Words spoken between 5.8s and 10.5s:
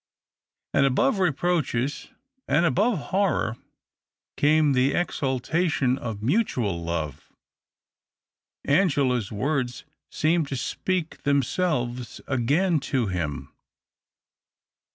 of mutual love. Angela's words seemed